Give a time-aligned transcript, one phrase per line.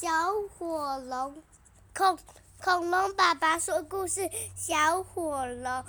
[0.00, 0.08] 小
[0.56, 1.42] 火龙，
[1.92, 2.16] 恐
[2.62, 5.84] 恐龙爸爸说故事，小火龙。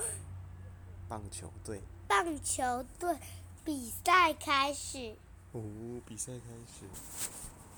[1.08, 1.80] 棒球队。
[2.08, 3.16] 棒球队
[3.64, 5.16] 比赛开始。
[5.52, 5.62] 哦，
[6.08, 6.90] 比赛开始。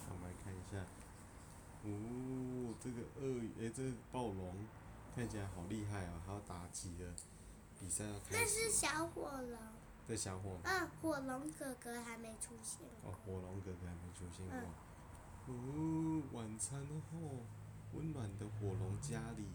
[0.07, 0.77] 我们来看一下。
[1.83, 4.55] 哦，这个鳄鱼，哎，这个暴龙
[5.13, 6.13] 看起来好厉害啊！
[6.25, 7.13] 还要打击了。
[7.77, 8.41] 比赛要开始。
[8.41, 9.59] 那是小火龙。
[10.07, 10.61] 这小火龙。
[10.63, 12.87] 嗯，火龙哥哥还没出现。
[13.03, 14.55] 哦，火龙哥哥还没出现过。
[14.55, 14.71] 嗯、
[15.47, 16.79] 哦，晚餐
[17.11, 17.45] 后，
[17.93, 19.45] 温暖的火龙家里，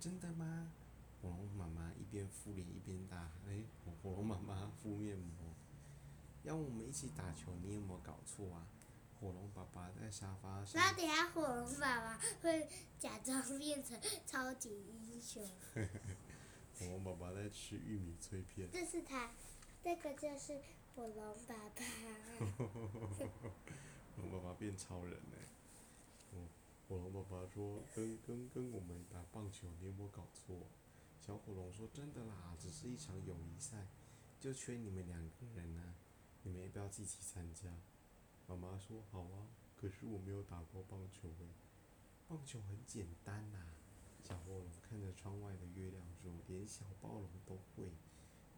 [0.00, 0.72] 真的吗？
[1.20, 3.62] 火龙妈妈一边敷脸一边打，哎，
[4.02, 5.54] 火龙妈妈敷面膜。
[6.42, 8.66] 要我们一起打球，你有没有搞错啊？
[9.20, 10.82] 火龙爸爸在沙发上。
[10.82, 15.46] 那等下火龙爸爸会假装变成超级英雄。
[16.80, 18.68] 火龙爸爸在吃玉米脆片。
[18.72, 19.30] 这是他，
[19.84, 20.60] 这个就是
[20.96, 21.84] 火龙爸爸。
[24.16, 25.38] 火龙爸爸变超人了。
[26.32, 26.48] 哦，
[26.88, 30.66] 火龙爸爸说：“跟跟跟我们打棒球，你有没有搞错？”
[31.20, 33.86] 小火龙说：“真的啦，只是一场友谊赛，
[34.40, 35.94] 就缺你们两个人呢、
[36.42, 37.70] 你们要不要一起参加？”
[38.48, 41.46] 妈妈说：“好啊，可是我没有打过棒球诶。
[42.28, 43.58] 棒球很简单呐。”
[44.24, 47.90] 小火龙看着窗外的月亮说：“连小暴龙都会，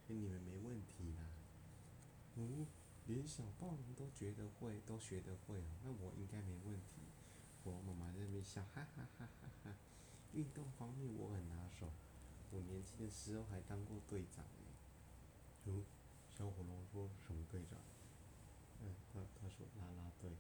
[0.07, 1.29] 所以你们没问题啦。”
[2.37, 2.67] 嗯，
[3.07, 7.03] 连小暴龙都觉得会，都学得会哦，那我应该没问题。
[7.63, 9.75] 我妈妈在那边笑，哈哈哈哈哈哈。
[10.33, 11.89] 运动方面我很拿手。
[12.51, 14.71] 我年轻的时候还当过队长呢。
[15.67, 15.83] 哦，
[16.37, 17.79] 小火龙说什么队长？
[18.83, 20.31] 嗯，他他说啦啦队，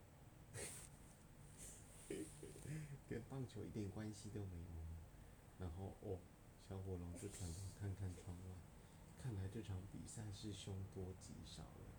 [3.08, 4.66] 跟棒球一点关系都没有。
[5.58, 6.18] 然后哦，
[6.68, 8.56] 小火龙就转头看看窗外，
[9.22, 11.93] 看来这场比赛是凶多吉少了。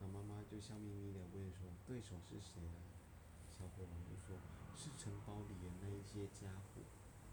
[0.00, 2.74] 那妈妈就笑眯眯的问说：“对手是谁啊？”
[3.58, 4.36] 小火龙就说
[4.76, 6.82] ：“是城堡里的那一些家伙。”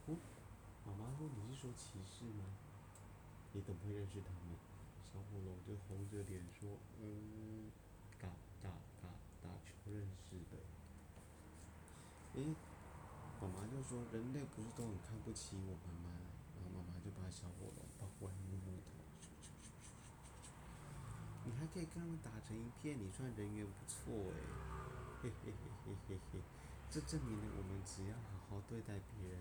[0.08, 0.18] 哦。
[0.86, 2.44] 妈妈说：“你是说骑士吗？
[3.54, 4.56] 你怎么会认识他们？”
[5.04, 7.72] 小火龙就红着脸说：“嗯，
[8.20, 8.28] 打
[8.62, 8.70] 打
[9.02, 9.10] 打
[9.42, 10.58] 打球认识的。”
[12.36, 12.56] 诶，
[13.40, 16.10] 妈妈就说：“人类不是都很看不起我们吗？”
[16.56, 18.93] 然后妈妈就把小火龙抱过来摸摸头，
[21.46, 24.40] 你还可以跟他们打成一片，你算人缘不错诶。
[25.22, 26.40] 嘿嘿嘿嘿嘿嘿，
[26.90, 29.40] 这证明了我们只要好好对待别人。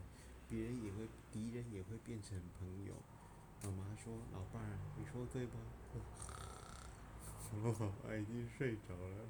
[0.49, 2.95] 别人也会，敌人也会变成朋友。
[3.63, 5.55] 老妈说：“老伴儿，你说对吧？”
[7.65, 9.29] 我爸爸已经睡着了。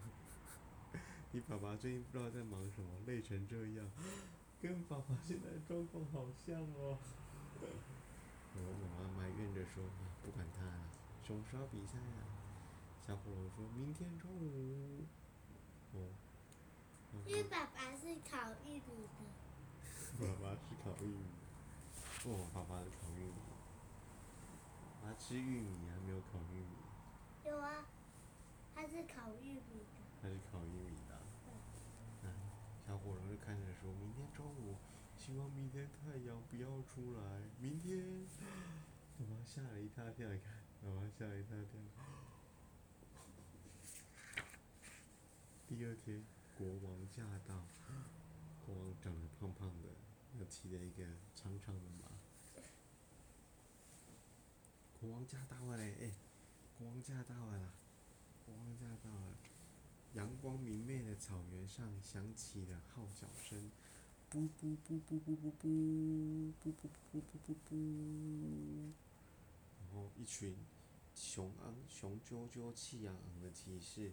[1.31, 3.87] 你爸爸最近不知道在忙什么，累成这样，
[4.61, 6.99] 跟爸爸现在状况好像哦。
[8.56, 9.82] 我妈妈埋怨着说
[10.25, 10.91] ：“不管他了，
[11.25, 12.27] 什么时候比赛啊？”
[13.06, 15.04] 小火龙说：“明天中午。”
[15.92, 16.08] 哦。
[17.26, 19.20] 因为爸爸是烤玉米的。
[20.18, 21.24] 爸爸是烤玉米，
[22.24, 23.34] 哦，爸爸是烤玉米，
[25.02, 26.76] 他吃玉米还，没有烤玉米。
[27.44, 27.84] 有啊，
[28.74, 30.00] 他是烤玉米的。
[30.22, 31.19] 他是烤玉米的。
[32.22, 32.30] 嗯。
[32.86, 34.76] 小火龙就看着说：“明天中午，
[35.19, 37.20] 希望明天太阳不要出来。
[37.58, 37.98] 明天。”
[39.19, 40.52] 妈妈吓了一大跳，你看，
[40.82, 41.80] 妈妈吓了一大跳。
[45.75, 46.22] 第二天，
[46.59, 47.55] 国王驾到。
[48.66, 49.88] 国王长得胖胖的，
[50.38, 51.03] 又骑着一个
[51.34, 52.09] 长长的马。
[55.00, 55.97] 国王驾到了嘞！
[55.99, 56.12] 哎，
[56.77, 57.72] 国王驾到了啦！
[58.44, 59.38] 国王驾到了！
[60.12, 63.71] 阳光明媚的草原上响起了号角声，
[64.31, 68.93] 噗噗噗噗噗噗噗，噗噗噗噗噗噗。
[69.81, 70.55] 然后一群
[71.15, 74.12] 雄昂、雄赳赳、气昂昂的骑士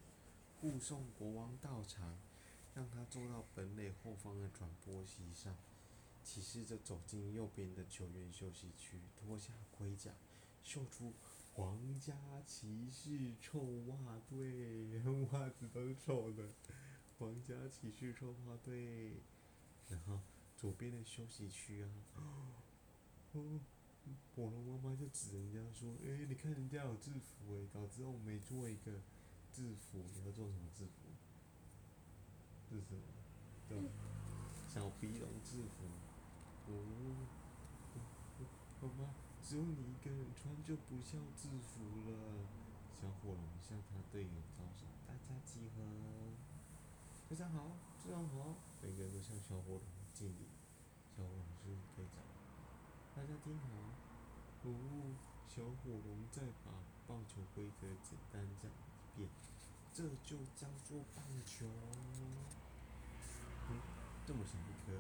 [0.60, 2.18] 护送国王到场。
[2.76, 5.58] 让他坐到本垒后方的转播席上，
[6.24, 10.12] 骑士就走进右边的球员休息区，脱下盔甲，
[10.64, 11.12] 秀出
[11.54, 12.16] 皇家
[12.46, 15.02] 骑士臭袜队，
[15.34, 16.48] 袜子都是臭的，
[17.18, 19.18] 皇家骑士臭袜队。
[19.90, 20.22] 然后
[20.56, 21.90] 左边的休息区啊，
[23.34, 23.60] 哦，
[24.36, 29.02] 火龙妈妈就指人家说：“哎，你看人家有制服哎，早知道我没做一个
[29.52, 31.10] 制服，你要做什么制服？”
[32.70, 33.02] 是什么？
[33.68, 33.78] 对，
[34.68, 35.86] 小皮龙制服。
[36.68, 36.74] 哦，
[38.80, 41.82] 好吧，只有你一个人穿就不像制服。
[42.10, 42.12] 了。
[42.94, 45.82] 小火龙向他队友招手，大家集合。
[47.30, 47.72] 非常好，
[48.04, 48.56] 非常好。
[48.82, 49.82] 每个人都向小火龙
[50.14, 50.48] 敬礼。
[51.16, 52.22] 小火龙是队长。
[53.16, 53.68] 大家听好。
[54.64, 55.16] 哦，
[55.48, 56.72] 小火龙再把
[57.08, 58.70] 棒球规则简单讲。
[60.00, 61.66] 这就叫做棒球。
[63.68, 63.76] 嗯，
[64.26, 64.96] 这么小一颗，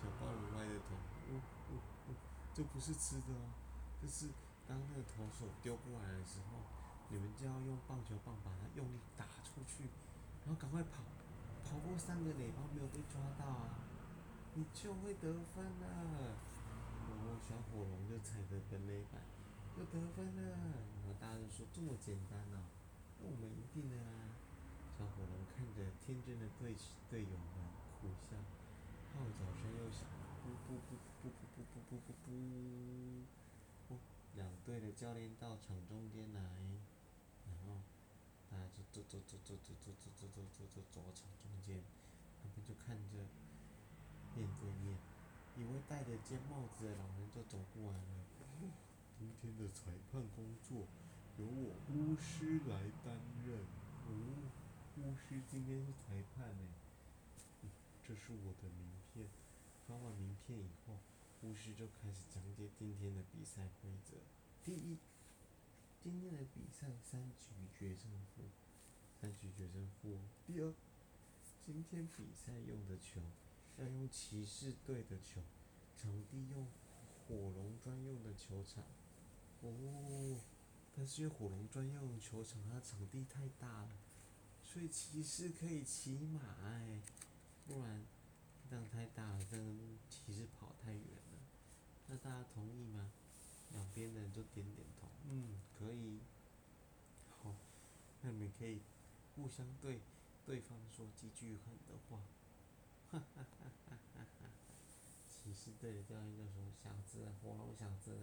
[0.00, 0.96] 小暴龙歪着头，
[1.28, 1.36] 呜
[1.68, 1.76] 呜
[2.08, 2.14] 呜，
[2.54, 3.52] 这不是吃的哦，
[4.00, 4.28] 这是
[4.66, 6.56] 当那个投手丢过来的时候，
[7.10, 9.84] 你们就要用棒球棒把它用力打出去，
[10.46, 11.04] 然后赶快跑，
[11.62, 13.84] 跑过三个垒包没有被抓到啊，
[14.54, 16.32] 你就会得分了。
[17.10, 19.20] 然后小火龙就踩着本垒板，
[19.76, 20.56] 就得分了。
[20.96, 22.64] 然后大家就说这么简单哦，
[23.24, 24.36] 我们一定了啊。
[24.96, 26.76] 小火龙看着天真的队
[27.10, 27.56] 队友们
[28.00, 28.36] 苦笑，
[29.12, 30.06] 号角声又响，
[30.44, 32.28] 噗噗噗噗噗噗噗噗噗噗。
[33.88, 33.98] 哦，
[34.36, 36.40] 两队的教练到场中间来，
[37.46, 37.80] 然后
[38.50, 41.82] 大家就走走走走走走走走走走走走到场中间，
[42.42, 43.18] 他们就看着
[44.36, 44.96] 面对面，
[45.56, 48.24] 一位戴着尖帽子的老人就走过来了。
[49.16, 50.86] 今天的裁判工作
[51.38, 53.58] 由我巫师来担任。
[54.08, 54.50] 哦。
[54.96, 56.62] 巫师今天是裁判呢，
[57.62, 57.70] 嗯，
[58.06, 59.26] 这是我的名片。
[59.86, 60.98] 发完名片以后，
[61.42, 64.16] 巫师就开始讲解今天的比赛规则。
[64.64, 64.96] 第一，
[66.00, 68.44] 今天的比赛三局决胜负，
[69.20, 70.18] 三局决胜负。
[70.46, 70.72] 第二，
[71.66, 73.20] 今天比赛用的球
[73.78, 75.42] 要用骑士队的球，
[75.96, 76.66] 场地用
[77.26, 78.84] 火龙专用的球场。
[79.60, 80.40] 哦，
[80.96, 83.90] 但是因为火龙专用球场，它场地太大了。
[84.64, 87.00] 所以骑士可以骑马哎，
[87.66, 88.04] 不然
[88.68, 89.66] 这样太大了，这样
[90.08, 91.38] 骑士跑太远了。
[92.08, 93.10] 那大家同意吗？
[93.72, 96.20] 两边的人就点点头，嗯，可以。
[97.42, 97.54] 好，
[98.22, 98.80] 那你们可以
[99.34, 100.00] 互相对
[100.46, 102.20] 对方说几句狠的话。
[103.10, 104.48] 哈哈哈哈哈哈！
[105.28, 108.16] 骑士队的教练就说：“小子，火龙小子，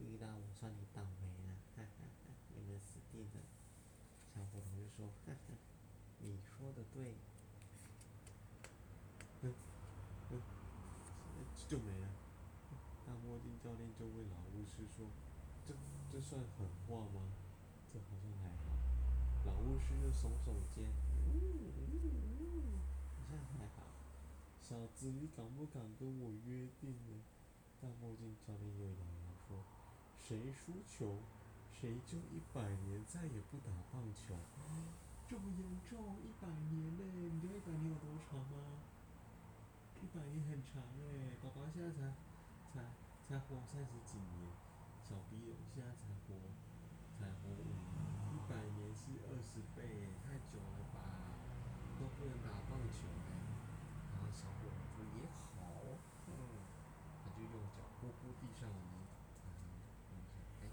[0.00, 2.08] 遇到我算你倒霉了，哈哈哈，
[2.54, 3.40] 你们死定了。”
[4.34, 5.36] 小火龙就说：“哈哈，
[6.20, 7.12] 你说的对。”
[9.42, 9.54] 嗯
[10.30, 10.40] 嗯，
[11.68, 12.08] 就没了。
[13.06, 15.06] 大墨镜教练就问老巫师说
[15.66, 15.74] ：“这
[16.10, 17.20] 这算狠话吗？”
[17.92, 18.54] 这好像还好。
[19.46, 20.84] 老巫师就耸耸肩
[21.26, 21.38] ：“嗯嗯
[22.38, 22.40] 嗯，
[23.16, 23.78] 好像还好。”
[24.62, 27.12] 小子，你敢不敢跟我约定呢？
[27.80, 28.94] 大墨镜教练又摇摇
[30.30, 31.18] ：“谁输球？”
[31.74, 34.38] 谁就一百年再也不打棒球？
[35.26, 35.98] 这么严重？
[36.22, 37.02] 一百年嘞？
[37.34, 38.78] 你知道一百年有多长吗？
[40.00, 42.14] 一百年很长哎，爸爸现在才
[42.70, 42.86] 才
[43.26, 44.54] 才活三十几年，
[45.02, 46.38] 小皮龙现在才活
[47.18, 47.74] 才活五年，
[48.30, 51.02] 一百年是二十倍，太久了吧？
[51.98, 53.34] 都不能打棒球哎。
[54.14, 55.26] 然后小火龙说也
[55.58, 55.58] 好，
[56.28, 56.30] 嗯，
[57.24, 59.18] 他就用脚扑扑地上的泥土，
[59.48, 60.22] 嗯，
[60.62, 60.68] 哎。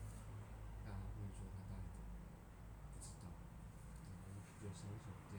[0.87, 2.07] 大家会说他到底怎么了？
[2.95, 3.27] 不知道。
[4.07, 5.35] 然后就耸耸肩，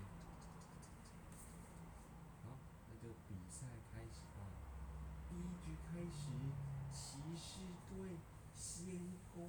[2.44, 2.46] 好，
[2.90, 4.44] 那就比赛开始吧。
[5.30, 6.28] 第一局开始，
[6.92, 8.18] 骑士队
[8.54, 9.00] 先
[9.34, 9.40] 攻，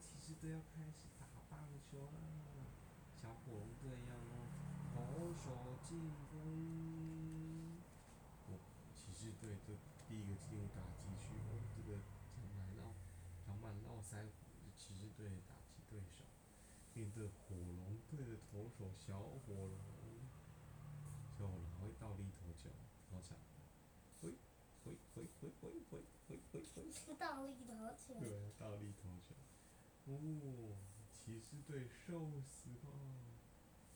[0.00, 1.26] 骑士队要开始打
[1.92, 2.00] 棒球
[2.56, 2.64] 了。
[3.14, 4.32] 小火龙队要用
[4.94, 6.00] 投手进
[6.30, 6.34] 攻。
[8.48, 8.58] 哦，
[8.96, 9.76] 骑士队这
[10.08, 12.00] 第一个进入打击区，哦，这个
[12.34, 12.94] 长满绕
[13.44, 14.32] 长满络腮胡。
[14.74, 16.24] 骑士队打击对手，
[16.94, 19.78] 面对火龙队的投手小火龙，
[21.38, 22.70] 小火龙会倒立投球，
[23.10, 23.36] 好巧，
[24.20, 24.34] 挥
[24.82, 28.18] 挥挥挥挥挥挥挥挥，倒立投球。
[28.18, 29.34] 对，倒立投球。
[30.06, 30.10] 哦，
[31.24, 32.90] 骑士队受死吧！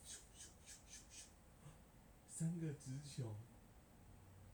[0.06, 1.26] 咻咻咻咻咻，
[2.28, 3.37] 三个直球，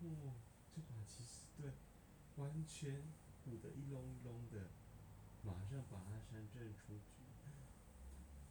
[0.00, 0.32] 哦，
[0.74, 1.70] 就把骑士队
[2.36, 3.02] 完全
[3.44, 4.70] 唬得一隆一隆的。
[5.42, 7.22] 马上把他山震出局，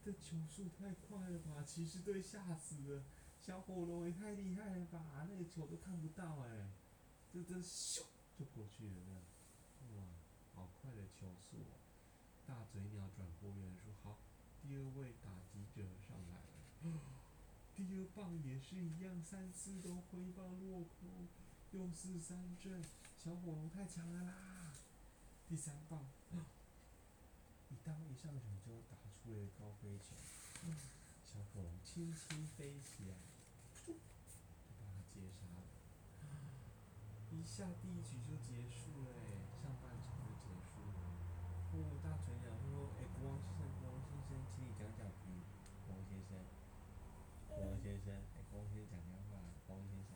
[0.06, 1.63] 这球速太快了吧！
[1.63, 3.04] 骑士队吓死了，
[3.42, 5.28] 小火龙也太厉害了吧！
[5.28, 6.70] 那个球都看不到哎，
[7.34, 8.04] 这这咻
[8.38, 9.22] 就过去了呢，
[9.96, 10.04] 哇，
[10.54, 11.81] 好快的球速哦！
[12.51, 14.17] 大嘴鸟转播员说：“好，
[14.62, 16.36] 第二位打击者上来
[16.84, 17.00] 了，
[17.74, 21.29] 第二棒也是一样，三次都挥棒落空，
[21.72, 22.84] 又是三振，
[23.17, 24.74] 小火龙太强了啦！
[25.48, 26.05] 第三棒。”
[27.72, 30.13] 一到一上场就打出了一个高飞球，
[31.24, 33.15] 小火龙轻轻飞起来，
[33.88, 35.63] 就把它接杀了。
[37.31, 39.50] 一下第一局就结束了哎，上半场就结束了。
[41.82, 45.34] 哦，大嘴鸟说：“哎，国王先生，国王先生，请你讲讲评。”
[45.90, 46.38] 国王先生，
[47.50, 50.14] 国王先生，哎，国王先生讲讲话，国王先生。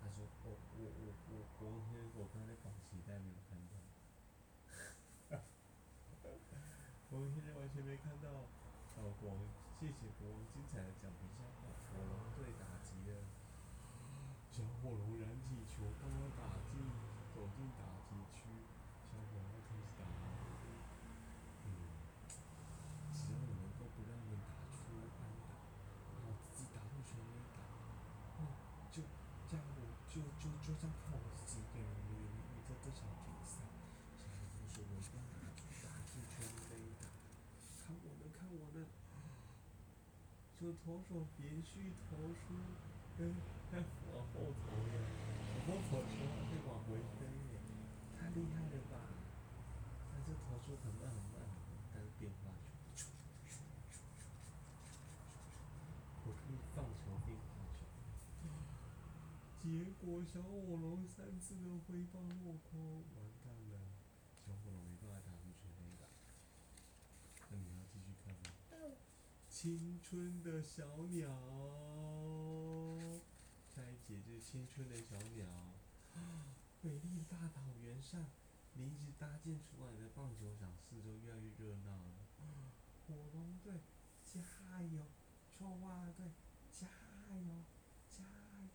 [0.00, 3.80] 他说：“我我我我，国王先生，我刚才保持在没有看到。”
[7.08, 8.28] 国王现在完全没看到，
[8.96, 9.40] 哦，国王，
[9.80, 11.44] 谢谢国王精彩的讲评，下
[11.92, 13.24] 火龙队打击了，
[14.48, 16.76] 小火龙燃起球，帮我打进，
[17.32, 18.48] 走进打击区。
[19.12, 20.24] 小火龙开始打了。
[21.68, 21.68] 嗯，
[23.12, 24.88] 只要我能够不让他们打出
[25.20, 25.52] 安打，
[26.16, 27.60] 然后自己打出全垒打，
[28.40, 28.56] 哦，
[28.88, 29.04] 就
[29.44, 33.68] 这样我就就就这样看我自己一个人赢赢这这场比赛。
[34.16, 36.40] 小火龙说：“我一定要打出打出全
[36.72, 37.04] 垒打，
[37.84, 38.88] 看我的，看我的。”
[40.84, 42.54] 投手连续投出，
[43.18, 43.34] 跟
[43.70, 43.78] 在
[44.12, 44.96] 往后投呀，
[45.68, 47.60] 往后投球还可以往回飞耶，
[48.18, 48.94] 太厉害了吧！
[50.12, 51.40] 但是投出很慢很慢，
[51.92, 52.50] 但是变化
[52.96, 53.06] 球，
[56.24, 56.40] 投出
[56.74, 57.84] 放球变化球，
[59.62, 63.78] 结果小火龙三次的挥棒落空，完蛋了，
[64.46, 66.06] 小火龙没办法打出全垒打。
[67.50, 68.40] 那你要继续看吗？
[69.62, 71.30] 青春的小鸟，
[73.72, 75.46] 下一节就是青春的小鸟。
[76.80, 78.26] 美丽的大草原上，
[78.74, 82.26] 临时搭建出来的棒球场四周越来越热闹了。
[83.06, 83.78] 火龙队
[84.24, 84.40] 加
[84.82, 85.06] 油，
[85.48, 86.32] 臭袜队
[86.72, 86.88] 加
[87.30, 87.62] 油
[88.08, 88.24] 加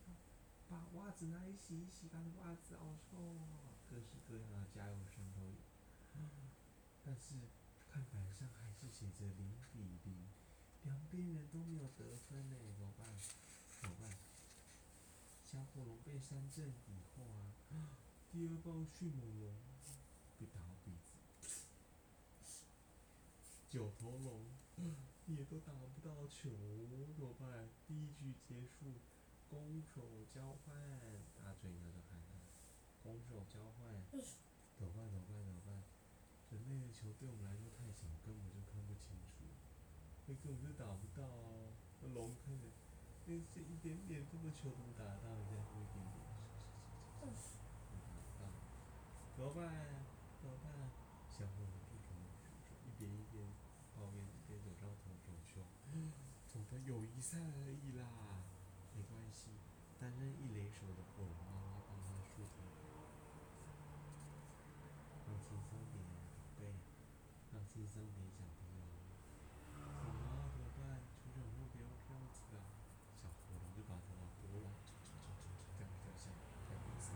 [0.06, 0.14] 油，
[0.70, 3.76] 把袜子拿来洗一洗吧，袜子好臭啊！
[3.90, 5.58] 各式各样的加油声都有。
[7.04, 7.34] 但是
[7.90, 10.26] 看板上还是写着零比零。
[10.84, 13.06] 两边人都没有得分呢，怎么办？
[13.80, 14.10] 怎么办？
[15.44, 17.24] 小火龙被三振以后
[17.72, 17.96] 啊，
[18.30, 19.54] 第二棒迅猛龙
[20.38, 21.16] 被打到鼻子，
[23.70, 24.44] 九头龙
[25.26, 26.50] 也都打不到球，
[27.16, 27.68] 怎么办？
[27.86, 28.92] 第一局结束，
[29.50, 30.76] 攻守交换，
[31.36, 32.40] 大嘴鸟就喊了
[33.02, 33.92] ：“攻守交换，
[34.76, 35.10] 怎么办？
[35.10, 35.44] 怎么办？
[35.44, 35.82] 怎么办？
[36.50, 39.44] 人类的球对我们来说太小，根本就看不清楚。”
[40.28, 42.68] 那根本就打不到哦，那龙看着，
[43.24, 45.32] 那这一点点这么球怎么打得到？
[45.32, 46.20] 人家说一点点，
[46.52, 47.64] 是是是是是，
[47.96, 48.52] 打不到，
[49.32, 49.72] 怎么办？
[50.36, 50.68] 怎么办？
[51.32, 52.12] 小火龙一头
[52.84, 53.40] 一边一边
[53.96, 55.64] 抱怨一边走上投手丘，
[56.46, 58.04] 总的友谊赛而已啦，
[58.92, 59.48] 没关系，
[59.98, 62.68] 担任一垒手的火龙妈妈帮他梳头，
[65.24, 66.04] 放轻松点，
[66.36, 66.76] 宝贝，
[67.50, 68.84] 放轻松点，小朋友。
[69.78, 71.00] 怎么怎么办？
[71.22, 72.58] 球场上不要这样子啊！
[73.14, 74.66] 小火龙就把头发拨了，
[75.76, 76.32] 这样比较像
[76.66, 77.14] 在比赛。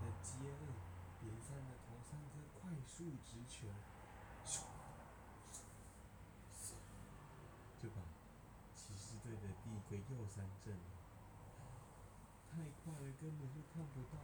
[0.00, 0.64] 在接二
[1.20, 2.40] 连三的投三颗
[3.02, 3.66] 快速直球，
[7.82, 7.98] 就把
[8.76, 10.82] 骑士队的第一个又三振了。
[12.52, 14.22] 太快了，根本就看不到，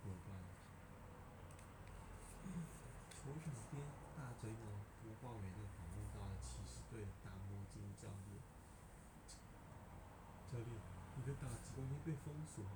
[0.00, 0.32] 怎么办？
[3.12, 3.84] 球场边，
[4.16, 4.64] 大嘴鸟
[5.02, 8.40] 播报员就访问到了骑士队的大魔镜教练。
[10.48, 10.70] 教练，
[11.16, 12.70] 你的打击完全被封锁了。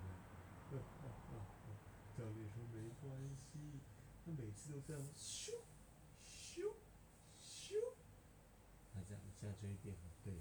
[2.14, 3.81] 教练说没关系，
[4.25, 5.52] 他每次都这样咻
[6.25, 6.73] 咻
[7.43, 7.76] 咻，
[8.93, 10.33] 他这样一下就会变很对。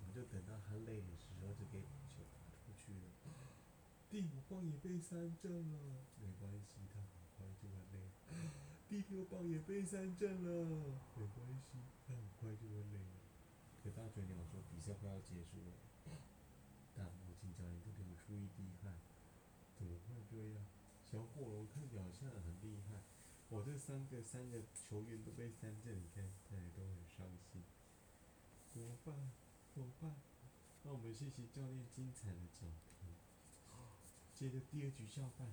[0.06, 3.12] 们就等到他累的时候，就可以把球打出去了。
[4.08, 8.08] 第五棒也被三振了，没关系，他很快就会累。
[8.88, 10.48] 第六棒也被三振了，
[11.16, 13.20] 没关系，他很快就会累了。
[13.82, 15.72] 可大嘴鸟说比赛快要结束了，
[16.94, 18.96] 大魔镜教练都流出一滴汗，
[19.76, 20.64] 怎么会这样？
[21.12, 22.04] 小火龙看起来
[22.40, 23.02] 很厉害，
[23.50, 27.62] 我这三个三个球员都被三振，你看大家都很伤心。
[28.72, 29.30] 怎么办？
[29.74, 30.16] 怎么办？
[30.82, 32.66] 那我们谢谢教练精彩的讲
[32.98, 33.14] 评。
[34.34, 35.52] 接着第二局下半。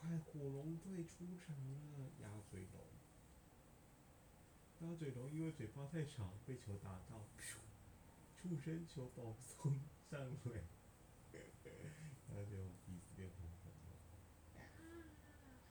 [0.00, 1.54] 快，火龙队出场
[1.92, 2.10] 了！
[2.20, 2.82] 鸭嘴龙，
[4.80, 7.24] 鸭嘴龙因为嘴巴太长，被球打到，
[8.36, 9.78] 触身球保送
[10.10, 10.64] 上垒，
[11.32, 14.62] 鸭嘴龙鼻子变红红的，啊，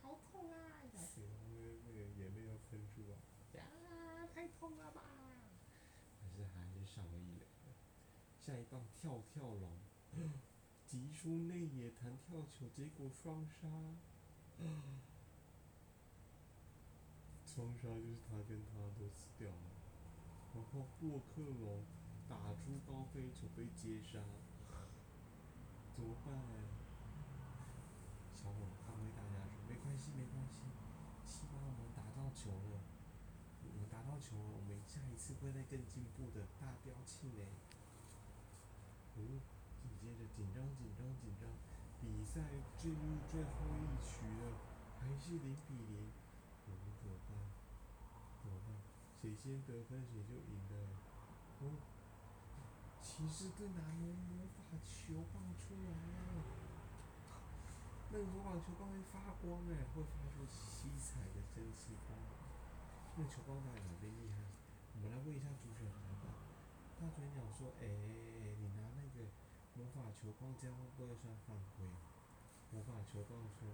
[0.01, 0.57] 好痛啊！
[0.93, 3.15] 鸭嘴龙那个那个眼泪要喷出来，
[4.75, 5.01] 啊，太痛了吧！
[6.21, 7.71] 但是还是上了一垒的，
[8.39, 9.79] 下一棒跳跳龙，
[10.85, 13.67] 击出内野弹跳球，结果双杀。
[17.45, 19.69] 双杀就是他跟他都死掉了，
[20.53, 21.83] 然后洛克龙
[22.27, 24.19] 打出高飞球被接杀，
[25.95, 26.33] 怎么办？
[28.35, 30.61] 小火龙安慰大家说：“没关系，没关系，
[31.25, 32.79] 起码我们打到球了，
[34.07, 37.43] 要求，我们下一次会再更进步的，大标气呢。”
[39.19, 39.19] 哦，
[39.81, 41.49] 紧接着紧张紧张紧张。
[41.99, 42.39] 比赛
[42.77, 44.53] 进入最后一局了，
[45.01, 46.13] 还是零比零，
[46.69, 47.35] 我们怎么办？
[48.39, 48.77] 怎么办？
[49.19, 50.93] 谁先得分谁就赢了。
[51.59, 51.73] 哦，
[53.01, 56.45] 骑士队拿魔魔法球棒出来了，
[58.11, 62.36] 那个魔法球棒会发光哎，会发出七彩的真实光。
[63.17, 64.45] 那个球棒到底哪边厉害？
[64.93, 66.29] 我们来问一下主角团吧。
[67.01, 67.89] 大嘴鸟说：“哎、
[68.61, 69.25] 你拿那个
[69.73, 71.89] 魔法球棒，这样会不会算犯规？”
[72.69, 73.73] 魔法球棒说：“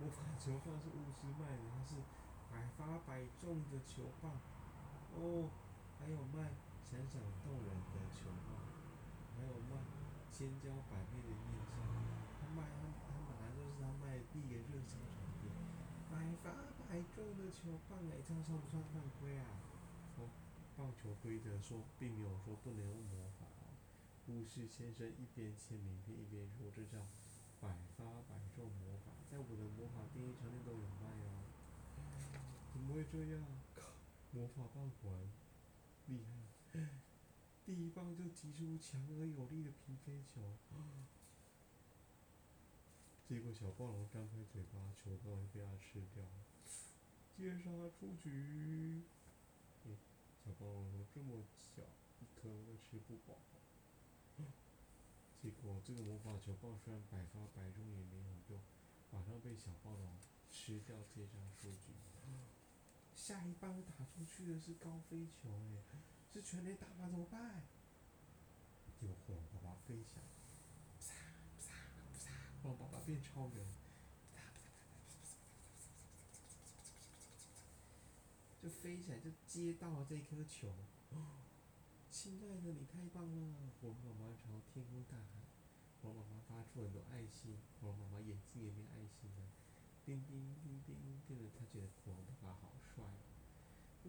[0.00, 2.00] 魔法球棒是巫师卖的，它是
[2.48, 4.32] 百发百中的球棒。
[5.12, 5.52] 哦，
[6.00, 6.48] 还有卖
[6.80, 8.56] 闪闪动人的球棒，
[9.36, 9.76] 还有卖
[10.32, 11.84] 千娇百媚的面纱。
[12.40, 15.52] 他卖他他本来就是他卖的第一个热销产品，
[16.08, 16.48] 百发
[16.88, 19.44] 百中的球棒哎，这样算不算犯规啊？”
[20.18, 20.28] 哦，
[20.76, 23.74] 棒球规则说并没有说不能用魔法哦。
[24.28, 26.98] 巫师先生一边签名片一边说：“这叫。”
[27.60, 31.44] 百发百中魔法，在我的魔法便利商店都有卖哦。
[32.74, 33.42] 怎么会这样？
[33.74, 33.88] 靠，
[34.32, 35.22] 魔法棒果然
[36.08, 36.20] 厉
[36.74, 36.80] 害，
[37.64, 40.42] 第一棒就击出强而有力的平飞球。
[43.26, 46.44] 结果小暴龙张开嘴巴，球棒被他吃掉了。
[47.36, 48.30] 接杀出局。
[49.84, 49.96] 嗯，
[50.44, 51.42] 小暴龙说：“这么
[51.74, 51.82] 小
[52.20, 53.38] 一颗，都吃不饱。”
[55.42, 58.60] 结果这个魔法球棒虽然百发百中也没有用，
[59.10, 60.16] 马上被小暴龙
[60.50, 61.92] 吃掉，接杀出局。
[63.14, 65.98] 下一棒打出去的是高飞球，哎，
[66.32, 67.08] 是全垒打吗？
[67.10, 67.62] 怎么办？
[69.00, 70.22] 结果火龙爸爸飞翔，
[72.64, 73.66] 啪，火龙爸爸变超人，
[78.62, 80.72] 就飞起来就接到了这颗球。
[82.10, 83.54] 亲爱的，你太棒了！
[83.82, 85.44] 火龙妈妈朝天空大喊。
[86.00, 89.44] 火龙妈妈发出很多爱心，火龙妈妈眼睛也变爱心了，
[90.06, 93.20] 叮叮叮叮，跟着她觉得火龙爸爸好帅哦。
[94.04, 94.08] 呜，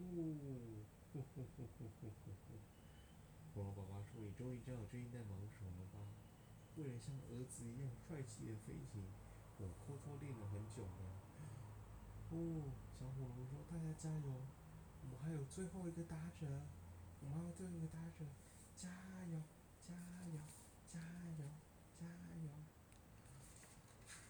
[1.12, 2.56] 呼呼呼呼呼呼呼。
[3.54, 5.98] 火龙爸爸说：“你终于知道我最近在忙什么了吧？
[6.76, 9.02] 为了像儿子一样帅气的飞行，
[9.58, 11.04] 我偷偷练了很久呢。”
[12.30, 14.34] 哦，小火龙说：“大家加油！
[15.02, 16.46] 我们还有最后一个打者。”
[17.22, 18.26] 我们还有最后一个打者，
[18.76, 18.90] 加
[19.32, 19.40] 油，
[19.82, 19.94] 加
[20.28, 20.38] 油，
[20.86, 21.00] 加
[21.38, 21.48] 油，
[21.98, 22.06] 加
[22.44, 22.50] 油！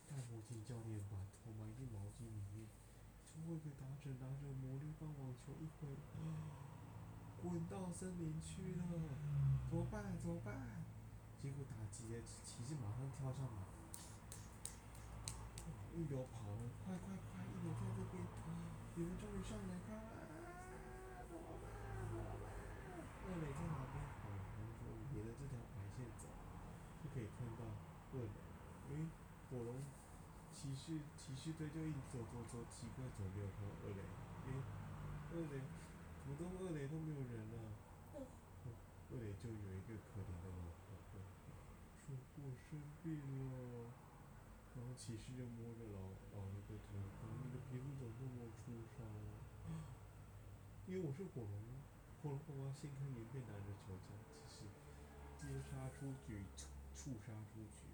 [0.09, 2.69] 大魔镜教练把头埋进毛巾里面，
[3.27, 5.99] 最后一个打者拿着魔力棒网球一挥，
[7.43, 8.85] 滚到森林去了。
[9.69, 10.17] 怎么办？
[10.17, 10.86] 怎么办？
[11.43, 13.63] 结果打击的骑士马上跳上马，
[15.95, 17.45] 一溜跑了，快快快！
[17.45, 18.25] 一溜在这边，
[18.97, 19.95] 你们终于上来看。
[23.27, 24.03] 二垒在哪边？
[24.23, 26.27] 好，我们说沿着这条白线走，
[27.03, 27.63] 就可以看到
[28.15, 28.31] 二垒。
[28.91, 29.07] 诶，
[29.51, 29.83] 火龙
[30.53, 34.03] 骑士骑士队就一直走走走，奇怪，走没有看到二垒。
[34.47, 34.49] 诶，
[35.31, 35.63] 二垒，
[36.27, 37.57] 怎么二垒都没有人了？
[39.11, 40.86] 二垒就有一个可怜的老婆婆，说
[42.47, 43.91] 我生病了。
[44.77, 45.99] 然后骑士就摸着老
[46.39, 49.03] 老人的头，说你的皮肤怎么这么粗糙？
[50.87, 51.51] 因为我是火龙。
[52.23, 54.15] 火龙爸爸掀开棉被，拿着球将
[54.49, 54.71] 骑士
[55.43, 56.45] 接杀出局，
[56.95, 57.91] 触杀出局，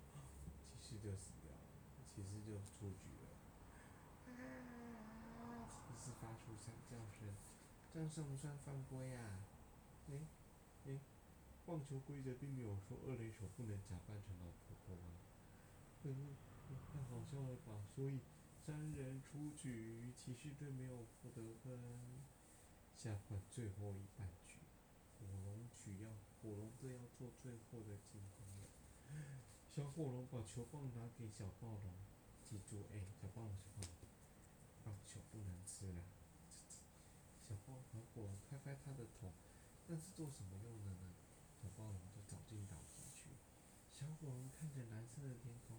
[0.81, 1.59] 骑士就死掉了，
[2.05, 3.33] 骑士就出局了。
[5.69, 7.33] 骑士发出惨叫声，
[7.93, 9.41] 这样算不算犯规啊？
[10.09, 10.27] 诶
[10.87, 11.01] 诶，
[11.65, 15.07] 棒球规则并没有说二垒手不能假扮成老婆婆啊。
[16.05, 16.37] 嗯，
[16.93, 17.85] 太好笑了吧？
[17.95, 18.19] 所以
[18.67, 21.79] 三人出局，骑士队没有获得分。
[22.97, 24.59] 下换最后一半局，
[25.19, 28.69] 火龙取要火龙队要做最后的进攻了。
[29.71, 31.95] 小火龙把球棒拿给小暴龙，
[32.45, 34.09] 记住，哎，小暴龙，小暴龙，
[34.85, 36.03] 棒球不能吃了。
[37.41, 39.33] 小暴龙火龙拍拍他的头，
[39.89, 41.13] 那是做什么用的呢？
[41.63, 43.31] 小暴龙就找进岛子去。
[43.95, 45.79] 小火龙看着蓝色的天空，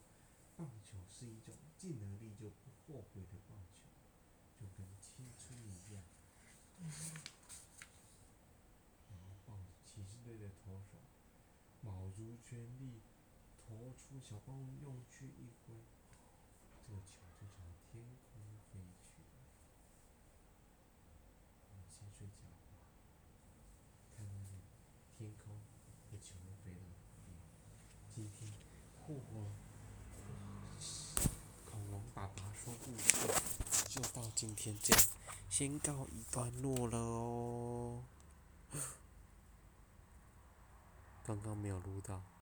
[0.56, 3.84] 棒球是一种进了力就不后悔的棒球，
[4.62, 6.02] 就跟青春一样。
[9.12, 10.96] 然后棒骑士队的投手，
[11.82, 13.02] 卯足全力
[13.68, 15.76] 投出，小棒用去一挥，
[16.88, 17.60] 这个球就朝
[17.92, 18.40] 天空
[18.72, 18.80] 飞
[19.12, 19.36] 去了。
[21.68, 22.80] 我们先睡觉吧，
[24.16, 24.56] 看那个
[25.18, 25.60] 天空
[26.10, 26.96] 和球飞到哪
[27.28, 27.36] 里。
[28.14, 28.30] 今
[29.06, 29.20] 恐
[31.92, 33.28] 龙爸爸说故事
[33.90, 35.04] 就到今天这样。
[35.50, 38.04] 先告一段落了哦，
[41.26, 42.24] 刚刚没有录到。